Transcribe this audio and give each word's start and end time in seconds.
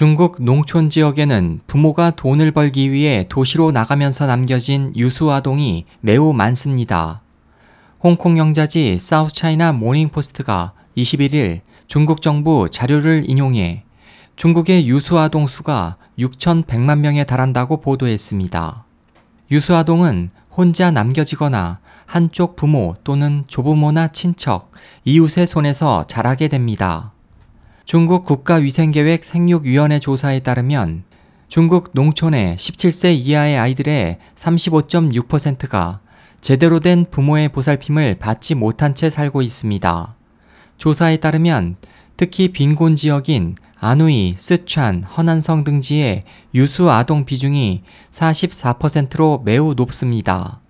중국 0.00 0.42
농촌 0.42 0.88
지역에는 0.88 1.60
부모가 1.66 2.12
돈을 2.12 2.52
벌기 2.52 2.90
위해 2.90 3.26
도시로 3.28 3.70
나가면서 3.70 4.24
남겨진 4.24 4.94
유수 4.96 5.30
아동이 5.30 5.84
매우 6.00 6.32
많습니다. 6.32 7.20
홍콩 8.02 8.38
영자지 8.38 8.96
사우스차이나 8.96 9.72
모닝포스트가 9.72 10.72
21일 10.96 11.60
중국 11.86 12.22
정부 12.22 12.70
자료를 12.70 13.24
인용해 13.28 13.84
중국의 14.36 14.88
유수 14.88 15.18
아동 15.18 15.46
수가 15.46 15.98
6,100만 16.18 17.00
명에 17.00 17.24
달한다고 17.24 17.82
보도했습니다. 17.82 18.84
유수 19.50 19.76
아동은 19.76 20.30
혼자 20.50 20.90
남겨지거나 20.90 21.78
한쪽 22.06 22.56
부모 22.56 22.96
또는 23.04 23.44
조부모나 23.48 24.12
친척, 24.12 24.72
이웃의 25.04 25.46
손에서 25.46 26.04
자라게 26.04 26.48
됩니다. 26.48 27.12
중국 27.90 28.24
국가위생계획 28.24 29.24
생육위원회 29.24 29.98
조사에 29.98 30.38
따르면 30.38 31.02
중국 31.48 31.90
농촌의 31.92 32.54
17세 32.54 33.12
이하의 33.16 33.58
아이들의 33.58 34.18
35.6%가 34.36 35.98
제대로 36.40 36.78
된 36.78 37.04
부모의 37.10 37.48
보살핌을 37.48 38.20
받지 38.20 38.54
못한 38.54 38.94
채 38.94 39.10
살고 39.10 39.42
있습니다. 39.42 40.14
조사에 40.78 41.16
따르면 41.16 41.78
특히 42.16 42.52
빈곤 42.52 42.94
지역인 42.94 43.56
아누이, 43.80 44.36
스촨, 44.38 45.02
허난성 45.02 45.64
등지의 45.64 46.22
유수 46.54 46.92
아동 46.92 47.24
비중이 47.24 47.82
44%로 48.12 49.42
매우 49.44 49.74
높습니다. 49.74 50.60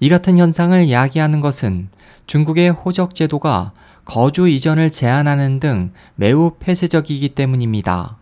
이 0.00 0.08
같은 0.08 0.38
현상을 0.38 0.90
야기하는 0.90 1.40
것은 1.40 1.88
중국의 2.26 2.70
호적 2.70 3.14
제도가 3.14 3.72
거주 4.12 4.46
이전을 4.46 4.90
제한하는 4.90 5.58
등 5.58 5.90
매우 6.16 6.50
폐쇄적이기 6.60 7.30
때문입니다. 7.30 8.18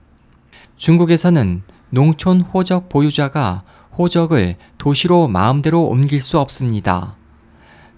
중국에서는 0.77 1.63
농촌 1.89 2.43
호적 2.43 2.89
보유자가 2.89 3.65
호적을 3.99 4.55
도시로 4.79 5.27
마음대로 5.27 5.83
옮길 5.87 6.21
수 6.21 6.39
없습니다. 6.39 7.17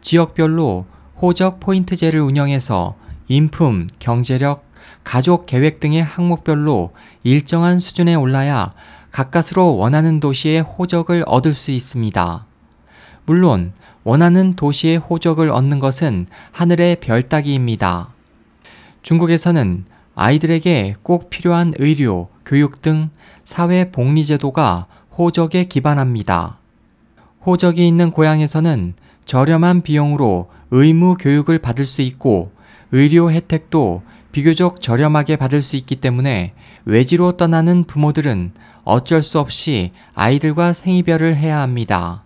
지역별로 0.01 0.87
호적 1.21 1.61
포인트제를 1.61 2.23
운영해서 2.23 2.97
인품, 3.29 3.89
경제력, 3.99 4.65
가족 5.05 5.45
계획 5.45 5.79
등의 5.79 6.03
항목별로 6.03 6.95
일정한 7.25 7.79
수준에 7.79 8.15
올라야 8.15 8.71
가까스로 9.11 9.77
원하는 9.77 10.19
도시의 10.19 10.63
호적을 10.63 11.25
얻을 11.27 11.53
수 11.53 11.71
있습니다. 11.71 12.47
물론 13.25 13.73
원하는 14.05 14.55
도시의 14.55 14.97
호적을 14.99 15.51
얻는 15.51 15.79
것은 15.79 16.27
하늘의 16.51 16.97
별 17.01 17.23
따기입니다. 17.23 18.09
중국에서는 19.03 19.85
아이들에게 20.15 20.97
꼭 21.03 21.31
필요한 21.31 21.73
의료, 21.79 22.29
교육 22.45 22.83
등 22.83 23.11
사회 23.45 23.91
복리 23.91 24.27
제도가 24.27 24.87
호적에 25.17 25.65
기반합니다. 25.65 26.59
호적이 27.45 27.87
있는 27.87 28.11
고향에서는 28.11 28.95
저렴한 29.25 29.83
비용으로 29.83 30.51
의무 30.71 31.15
교육을 31.15 31.59
받을 31.59 31.85
수 31.85 32.03
있고 32.03 32.53
의료 32.91 33.31
혜택도 33.31 34.03
비교적 34.33 34.81
저렴하게 34.81 35.37
받을 35.37 35.63
수 35.63 35.77
있기 35.77 35.97
때문에 35.97 36.55
외지로 36.85 37.37
떠나는 37.37 37.85
부모들은 37.85 38.53
어쩔 38.85 39.23
수 39.23 39.39
없이 39.39 39.93
아이들과 40.15 40.73
생이별을 40.73 41.37
해야 41.37 41.61
합니다. 41.61 42.22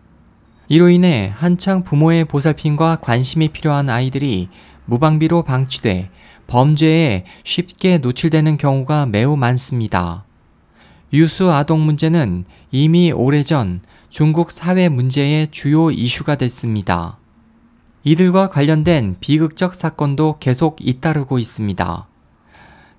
이로 0.68 0.88
인해 0.88 1.32
한창 1.34 1.84
부모의 1.84 2.24
보살핌과 2.24 2.96
관심이 3.00 3.48
필요한 3.48 3.88
아이들이 3.88 4.48
무방비로 4.86 5.44
방치돼 5.44 6.10
범죄에 6.48 7.24
쉽게 7.44 7.98
노출되는 7.98 8.56
경우가 8.56 9.06
매우 9.06 9.36
많습니다. 9.36 10.24
유수 11.12 11.52
아동 11.52 11.84
문제는 11.84 12.44
이미 12.72 13.12
오래전 13.12 13.80
중국 14.08 14.50
사회 14.50 14.88
문제의 14.88 15.48
주요 15.50 15.90
이슈가 15.90 16.36
됐습니다. 16.36 17.18
이들과 18.02 18.50
관련된 18.50 19.16
비극적 19.20 19.74
사건도 19.74 20.38
계속 20.38 20.78
잇따르고 20.80 21.38
있습니다. 21.38 22.08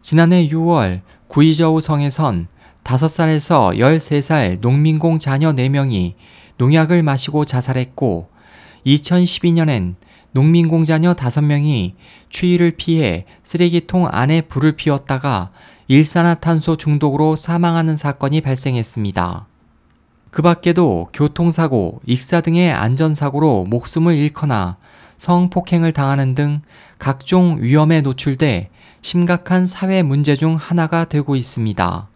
지난해 0.01 0.47
6월 0.49 1.01
구이저우 1.27 1.81
성에선 1.81 2.47
5살에서 2.83 3.77
13살 3.77 4.61
농민공 4.61 5.19
자녀 5.19 5.51
4명이 5.53 6.13
농약을 6.57 7.03
마시고 7.03 7.45
자살했고 7.45 8.29
2012년엔 8.85 9.95
농민공자녀 10.31 11.15
5명이 11.15 11.93
추위를 12.29 12.71
피해 12.77 13.25
쓰레기통 13.43 14.07
안에 14.11 14.41
불을 14.41 14.73
피웠다가 14.73 15.49
일산화탄소 15.87 16.77
중독으로 16.77 17.35
사망하는 17.35 17.95
사건이 17.95 18.41
발생했습니다. 18.41 19.47
그 20.29 20.41
밖에도 20.41 21.07
교통사고, 21.13 22.01
익사 22.05 22.41
등의 22.41 22.71
안전사고로 22.71 23.65
목숨을 23.69 24.15
잃거나 24.15 24.77
성폭행을 25.17 25.93
당하는 25.93 26.35
등 26.35 26.61
각종 26.99 27.57
위험에 27.59 28.01
노출돼 28.01 28.69
심각한 29.01 29.65
사회 29.65 30.03
문제 30.03 30.35
중 30.35 30.55
하나가 30.55 31.05
되고 31.05 31.35
있습니다. 31.35 32.09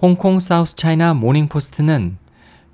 홍콩 0.00 0.40
사우스 0.40 0.74
차이나 0.74 1.14
모닝포스트는 1.14 2.18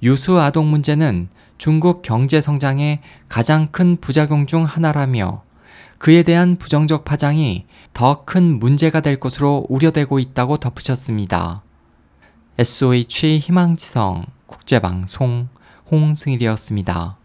유수 0.03 0.41
아동 0.41 0.69
문제는 0.71 1.29
중국 1.59 2.03
경제 2.03 2.41
성장의 2.41 3.01
가장 3.29 3.69
큰 3.71 3.97
부작용 4.01 4.47
중 4.47 4.65
하나라며 4.65 5.45
그에 5.99 6.25
대한 6.25 6.57
부정적 6.57 7.05
파장이 7.05 7.67
더 7.95 8.25
큰 8.25 8.59
문제가 8.59 9.01
될 9.01 9.21
것으로 9.21 9.67
우려되고 9.69 10.19
있다고 10.19 10.57
덧붙였습니다. 10.57 11.63
SOH 12.59 13.39
희망지성 13.39 14.25
국제방송 14.47 15.49
홍승일이었습니다. 15.91 17.22